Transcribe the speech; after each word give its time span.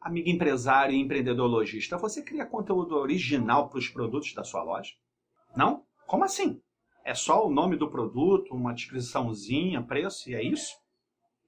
Amigo 0.00 0.30
empresário 0.30 0.94
e 0.94 0.98
empreendedor 0.98 1.46
lojista, 1.46 1.98
você 1.98 2.22
cria 2.22 2.46
conteúdo 2.46 2.96
original 2.96 3.68
para 3.68 3.78
os 3.78 3.88
produtos 3.88 4.32
da 4.32 4.42
sua 4.42 4.62
loja? 4.62 4.94
Não? 5.54 5.84
Como 6.06 6.24
assim? 6.24 6.62
É 7.04 7.14
só 7.14 7.46
o 7.46 7.50
nome 7.50 7.76
do 7.76 7.90
produto, 7.90 8.54
uma 8.54 8.72
descriçãozinha, 8.72 9.82
preço 9.82 10.30
e 10.30 10.34
é 10.34 10.42
isso? 10.42 10.74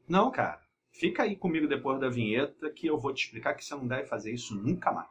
Não, 0.06 0.30
cara. 0.30 0.60
Fica 0.90 1.22
aí 1.22 1.34
comigo 1.34 1.66
depois 1.66 1.98
da 1.98 2.10
vinheta 2.10 2.70
que 2.70 2.86
eu 2.86 2.98
vou 2.98 3.14
te 3.14 3.24
explicar 3.24 3.54
que 3.54 3.64
você 3.64 3.74
não 3.74 3.86
deve 3.86 4.06
fazer 4.06 4.30
isso 4.30 4.54
nunca 4.54 4.92
mais. 4.92 5.08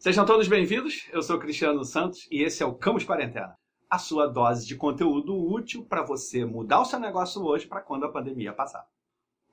Sejam 0.00 0.24
todos 0.24 0.48
bem-vindos. 0.48 1.06
Eu 1.12 1.22
sou 1.22 1.38
Cristiano 1.38 1.84
Santos 1.84 2.26
e 2.30 2.42
esse 2.42 2.62
é 2.62 2.66
o 2.66 2.74
Camus 2.74 3.04
Quarentena. 3.04 3.54
A 3.86 3.98
sua 3.98 4.26
dose 4.26 4.66
de 4.66 4.74
conteúdo 4.74 5.36
útil 5.36 5.84
para 5.84 6.02
você 6.02 6.42
mudar 6.42 6.80
o 6.80 6.86
seu 6.86 6.98
negócio 6.98 7.44
hoje 7.44 7.66
para 7.66 7.82
quando 7.82 8.06
a 8.06 8.10
pandemia 8.10 8.54
passar. 8.54 8.82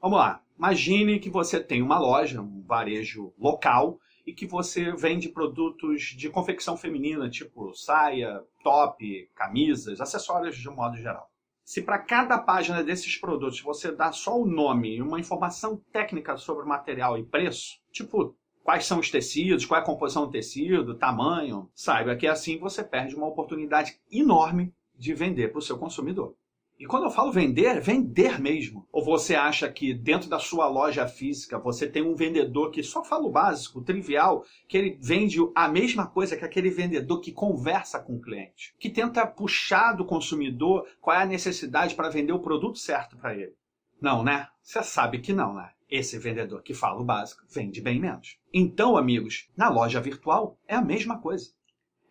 Vamos 0.02 0.18
lá. 0.18 0.42
Imagine 0.58 1.20
que 1.20 1.30
você 1.30 1.62
tem 1.62 1.82
uma 1.82 2.00
loja, 2.00 2.42
um 2.42 2.64
varejo 2.66 3.34
local 3.38 4.00
e 4.26 4.32
que 4.32 4.46
você 4.46 4.96
vende 4.96 5.28
produtos 5.28 6.16
de 6.16 6.30
confecção 6.30 6.78
feminina, 6.78 7.30
tipo 7.30 7.74
saia, 7.74 8.42
top, 8.64 9.30
camisas, 9.36 10.00
acessórios 10.00 10.56
de 10.56 10.70
um 10.70 10.76
modo 10.76 10.96
geral. 10.96 11.30
Se 11.66 11.82
para 11.82 12.00
cada 12.00 12.40
página 12.40 12.82
desses 12.82 13.18
produtos 13.18 13.60
você 13.60 13.92
dá 13.92 14.14
só 14.14 14.40
o 14.40 14.46
nome 14.46 14.96
e 14.96 15.02
uma 15.02 15.20
informação 15.20 15.76
técnica 15.92 16.38
sobre 16.38 16.64
o 16.64 16.70
material 16.70 17.18
e 17.18 17.26
preço, 17.26 17.82
tipo 17.92 18.34
quais 18.68 18.86
são 18.86 19.00
os 19.00 19.10
tecidos, 19.10 19.66
qual 19.66 19.80
é 19.80 19.82
a 19.82 19.86
composição 19.86 20.26
do 20.26 20.32
tecido, 20.32 20.98
tamanho. 20.98 21.70
Saiba 21.74 22.18
que 22.18 22.28
assim 22.28 22.60
você 22.60 22.84
perde 22.84 23.16
uma 23.16 23.26
oportunidade 23.26 23.98
enorme 24.12 24.74
de 24.94 25.14
vender 25.14 25.54
para 25.54 25.60
o 25.60 25.62
seu 25.62 25.78
consumidor. 25.78 26.36
E 26.78 26.86
quando 26.86 27.06
eu 27.06 27.10
falo 27.10 27.32
vender, 27.32 27.78
é 27.78 27.80
vender 27.80 28.42
mesmo. 28.42 28.86
Ou 28.92 29.06
você 29.06 29.36
acha 29.36 29.72
que 29.72 29.94
dentro 29.94 30.30
da 30.30 30.38
sua 30.38 30.68
loja 30.68 31.08
física 31.08 31.58
você 31.58 31.88
tem 31.88 32.04
um 32.04 32.14
vendedor 32.14 32.70
que 32.70 32.84
só 32.84 33.06
fala 33.06 33.26
o 33.26 33.32
básico, 33.32 33.80
o 33.80 33.84
trivial, 33.84 34.44
que 34.68 34.78
ele 34.78 35.00
vende 35.02 35.38
a 35.56 35.70
mesma 35.70 36.06
coisa 36.06 36.36
que 36.36 36.44
aquele 36.44 36.70
vendedor 36.70 37.22
que 37.22 37.32
conversa 37.32 38.02
com 38.02 38.18
o 38.18 38.22
cliente, 38.22 38.76
que 38.78 38.90
tenta 38.90 39.26
puxar 39.26 39.94
do 39.94 40.04
consumidor 40.04 40.86
qual 41.00 41.16
é 41.16 41.24
a 41.24 41.26
necessidade 41.26 41.96
para 41.96 42.10
vender 42.10 42.34
o 42.34 42.42
produto 42.42 42.78
certo 42.78 43.16
para 43.16 43.34
ele. 43.34 43.56
Não, 44.02 44.26
né? 44.26 44.50
Você 44.62 44.84
sabe 44.84 45.20
que 45.20 45.32
não, 45.32 45.54
né? 45.54 45.70
Esse 45.90 46.20
vendedor 46.20 46.62
que 46.62 46.74
fala 46.74 47.00
o 47.00 47.06
básico 47.06 47.44
vende 47.50 47.82
bem 47.82 48.00
menos. 48.00 48.38
Então, 48.54 48.98
amigos, 48.98 49.48
na 49.56 49.70
loja 49.70 50.02
virtual 50.02 50.60
é 50.68 50.76
a 50.76 50.82
mesma 50.82 51.20
coisa. 51.20 51.52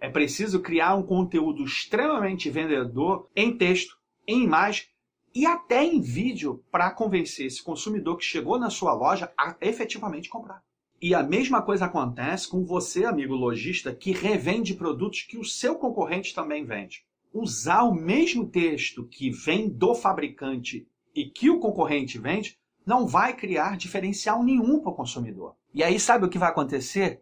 É 0.01 0.09
preciso 0.09 0.61
criar 0.61 0.95
um 0.95 1.03
conteúdo 1.03 1.63
extremamente 1.65 2.49
vendedor 2.49 3.29
em 3.37 3.57
texto, 3.57 3.97
em 4.27 4.43
imagem 4.43 4.87
e 5.35 5.45
até 5.45 5.85
em 5.85 6.01
vídeo 6.01 6.65
para 6.71 6.91
convencer 6.91 7.47
esse 7.47 7.63
consumidor 7.63 8.17
que 8.17 8.25
chegou 8.25 8.59
na 8.59 8.71
sua 8.71 8.95
loja 8.95 9.31
a 9.37 9.55
efetivamente 9.61 10.31
comprar. 10.31 10.63
E 11.01 11.15
a 11.15 11.23
mesma 11.23 11.61
coisa 11.61 11.85
acontece 11.85 12.49
com 12.49 12.65
você, 12.65 13.05
amigo 13.05 13.35
lojista, 13.35 13.95
que 13.95 14.13
revende 14.13 14.73
produtos 14.73 15.23
que 15.23 15.37
o 15.37 15.45
seu 15.45 15.77
concorrente 15.77 16.35
também 16.35 16.65
vende. 16.65 17.05
Usar 17.31 17.83
o 17.83 17.95
mesmo 17.95 18.49
texto 18.49 19.07
que 19.07 19.31
vem 19.31 19.69
do 19.69 19.95
fabricante 19.95 20.89
e 21.15 21.27
que 21.27 21.51
o 21.51 21.61
concorrente 21.61 22.19
vende 22.19 22.59
não 22.87 23.06
vai 23.06 23.34
criar 23.34 23.77
diferencial 23.77 24.45
nenhum 24.45 24.81
para 24.81 24.92
o 24.92 24.95
consumidor. 24.95 25.56
E 25.75 25.83
aí 25.83 25.98
sabe 25.98 26.25
o 26.25 26.29
que 26.29 26.39
vai 26.39 26.48
acontecer? 26.48 27.20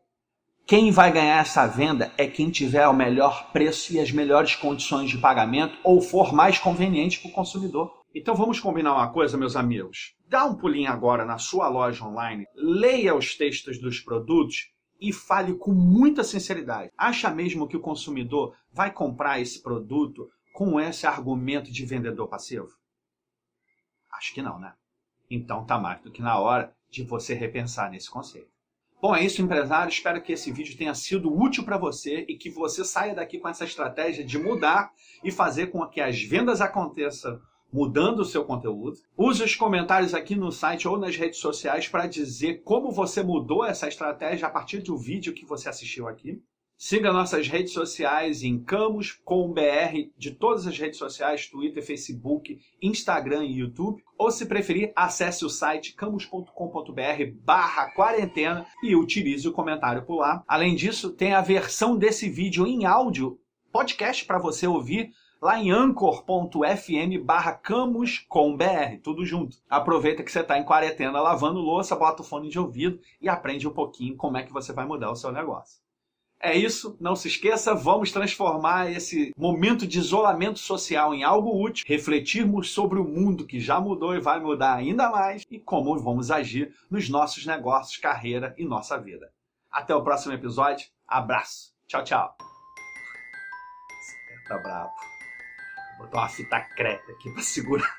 Quem 0.66 0.90
vai 0.90 1.10
ganhar 1.10 1.40
essa 1.40 1.66
venda 1.66 2.12
é 2.16 2.26
quem 2.26 2.50
tiver 2.50 2.86
o 2.86 2.94
melhor 2.94 3.50
preço 3.52 3.92
e 3.92 4.00
as 4.00 4.10
melhores 4.10 4.54
condições 4.54 5.10
de 5.10 5.18
pagamento 5.18 5.76
ou 5.82 6.00
for 6.00 6.32
mais 6.32 6.58
conveniente 6.58 7.20
para 7.20 7.30
o 7.30 7.34
consumidor. 7.34 7.92
Então 8.14 8.34
vamos 8.34 8.60
combinar 8.60 8.94
uma 8.94 9.12
coisa, 9.12 9.36
meus 9.36 9.56
amigos. 9.56 10.14
Dá 10.28 10.44
um 10.44 10.54
pulinho 10.54 10.90
agora 10.90 11.24
na 11.24 11.38
sua 11.38 11.68
loja 11.68 12.04
online, 12.04 12.46
leia 12.54 13.14
os 13.14 13.34
textos 13.34 13.78
dos 13.78 14.00
produtos 14.00 14.70
e 15.00 15.12
fale 15.12 15.54
com 15.54 15.72
muita 15.72 16.24
sinceridade. 16.24 16.90
Acha 16.96 17.28
mesmo 17.28 17.68
que 17.68 17.76
o 17.76 17.80
consumidor 17.80 18.54
vai 18.72 18.92
comprar 18.92 19.40
esse 19.40 19.62
produto 19.62 20.28
com 20.54 20.80
esse 20.80 21.06
argumento 21.06 21.70
de 21.72 21.84
vendedor 21.84 22.28
passivo? 22.28 22.68
Acho 24.16 24.32
que 24.32 24.40
não, 24.40 24.58
né? 24.58 24.72
Então 25.30 25.64
tá 25.64 25.78
mais 25.78 26.00
do 26.02 26.10
que 26.10 26.22
na 26.22 26.38
hora 26.38 26.74
de 26.90 27.02
você 27.02 27.34
repensar 27.34 27.90
nesse 27.90 28.10
conceito. 28.10 28.54
Bom, 29.00 29.14
é 29.14 29.22
isso, 29.22 29.42
empresário. 29.42 29.90
Espero 29.90 30.22
que 30.22 30.32
esse 30.32 30.50
vídeo 30.50 30.78
tenha 30.78 30.94
sido 30.94 31.30
útil 31.30 31.62
para 31.62 31.76
você 31.76 32.24
e 32.26 32.36
que 32.36 32.48
você 32.48 32.84
saia 32.84 33.14
daqui 33.14 33.38
com 33.38 33.48
essa 33.48 33.64
estratégia 33.64 34.24
de 34.24 34.38
mudar 34.38 34.90
e 35.22 35.30
fazer 35.30 35.66
com 35.66 35.86
que 35.86 36.00
as 36.00 36.22
vendas 36.22 36.60
aconteçam 36.62 37.38
mudando 37.70 38.20
o 38.20 38.24
seu 38.24 38.44
conteúdo. 38.44 38.96
Use 39.18 39.42
os 39.42 39.56
comentários 39.56 40.14
aqui 40.14 40.36
no 40.36 40.52
site 40.52 40.86
ou 40.86 40.96
nas 40.96 41.16
redes 41.16 41.40
sociais 41.40 41.88
para 41.88 42.06
dizer 42.06 42.62
como 42.62 42.92
você 42.92 43.22
mudou 43.22 43.64
essa 43.64 43.88
estratégia 43.88 44.46
a 44.46 44.50
partir 44.50 44.78
do 44.78 44.96
vídeo 44.96 45.34
que 45.34 45.44
você 45.44 45.68
assistiu 45.68 46.08
aqui. 46.08 46.40
Siga 46.76 47.12
nossas 47.12 47.46
redes 47.46 47.72
sociais 47.72 48.42
em 48.42 48.58
Camus 48.58 49.12
com 49.24 49.52
BR 49.52 50.10
de 50.18 50.32
todas 50.32 50.66
as 50.66 50.76
redes 50.76 50.98
sociais, 50.98 51.46
Twitter, 51.46 51.84
Facebook, 51.84 52.60
Instagram 52.82 53.44
e 53.44 53.58
YouTube. 53.60 54.02
Ou 54.18 54.30
se 54.30 54.44
preferir, 54.44 54.92
acesse 54.94 55.44
o 55.44 55.48
site 55.48 55.94
camus.com.br 55.94 56.50
barra 57.42 57.90
quarentena 57.92 58.66
e 58.82 58.96
utilize 58.96 59.48
o 59.48 59.52
comentário 59.52 60.04
por 60.04 60.16
lá. 60.16 60.42
Além 60.48 60.74
disso, 60.74 61.10
tem 61.10 61.32
a 61.32 61.40
versão 61.40 61.96
desse 61.96 62.28
vídeo 62.28 62.66
em 62.66 62.84
áudio, 62.84 63.38
podcast 63.72 64.24
para 64.24 64.38
você 64.38 64.66
ouvir 64.66 65.12
lá 65.40 65.58
em 65.60 65.70
anchor.fm 65.70 67.22
barra 67.22 67.52
camus 67.52 68.24
com 68.28 68.56
BR, 68.56 68.98
tudo 69.02 69.24
junto. 69.24 69.58
Aproveita 69.70 70.22
que 70.22 70.32
você 70.32 70.40
está 70.40 70.58
em 70.58 70.64
quarentena 70.64 71.20
lavando 71.20 71.60
louça, 71.60 71.94
bota 71.94 72.22
o 72.22 72.24
fone 72.24 72.48
de 72.48 72.58
ouvido 72.58 72.98
e 73.20 73.28
aprende 73.28 73.68
um 73.68 73.72
pouquinho 73.72 74.16
como 74.16 74.38
é 74.38 74.42
que 74.42 74.52
você 74.52 74.72
vai 74.72 74.86
mudar 74.86 75.10
o 75.10 75.16
seu 75.16 75.30
negócio. 75.30 75.83
É 76.44 76.54
isso, 76.54 76.94
não 77.00 77.16
se 77.16 77.26
esqueça, 77.26 77.74
vamos 77.74 78.12
transformar 78.12 78.92
esse 78.92 79.32
momento 79.34 79.86
de 79.86 79.98
isolamento 79.98 80.58
social 80.58 81.14
em 81.14 81.24
algo 81.24 81.58
útil, 81.58 81.86
refletirmos 81.88 82.70
sobre 82.70 82.98
o 82.98 83.04
mundo 83.04 83.46
que 83.46 83.58
já 83.58 83.80
mudou 83.80 84.14
e 84.14 84.20
vai 84.20 84.38
mudar 84.38 84.74
ainda 84.74 85.08
mais 85.10 85.42
e 85.50 85.58
como 85.58 85.98
vamos 85.98 86.30
agir 86.30 86.74
nos 86.90 87.08
nossos 87.08 87.46
negócios, 87.46 87.96
carreira 87.96 88.54
e 88.58 88.66
nossa 88.66 88.98
vida. 88.98 89.32
Até 89.72 89.94
o 89.94 90.04
próximo 90.04 90.34
episódio, 90.34 90.86
abraço, 91.08 91.72
tchau, 91.86 92.04
tchau. 92.04 92.36
Tá 94.46 94.58
bravo. 94.58 94.92
Vou 95.96 96.06
botar 96.06 96.18
uma 96.18 96.28
fita 96.28 96.60
creta 96.76 97.10
aqui 97.10 97.30
pra 97.32 97.42
segurar. 97.42 97.96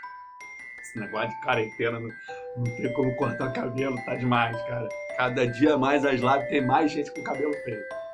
Esse 0.81 0.99
negócio 0.99 1.29
de 1.29 1.41
quarentena 1.41 1.99
não, 1.99 2.09
não 2.57 2.63
tem 2.77 2.93
como 2.93 3.15
cortar 3.15 3.51
cabelo, 3.53 3.95
tá 4.05 4.13
demais, 4.13 4.55
cara. 4.67 4.87
Cada 5.17 5.47
dia 5.47 5.79
mais 5.79 6.05
as 6.05 6.19
lives 6.19 6.49
tem 6.49 6.63
mais 6.63 6.91
gente 6.91 7.11
com 7.11 7.23
cabelo 7.23 7.55
preto. 7.63 8.04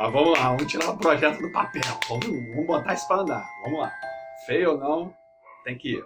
Mas 0.00 0.10
vamos 0.14 0.38
lá, 0.38 0.48
vamos 0.48 0.66
tirar 0.66 0.88
o 0.88 0.96
projeto 0.96 1.42
do 1.42 1.52
papel. 1.52 1.82
Vamos, 2.08 2.26
vamos 2.26 2.66
botar 2.66 2.94
isso 2.94 3.06
para 3.06 3.20
andar. 3.20 3.46
Vamos 3.64 3.80
lá. 3.80 3.92
Feio 4.46 4.70
ou 4.70 4.78
não, 4.78 5.14
tem 5.62 5.76
que 5.76 5.90
ir. 5.90 6.04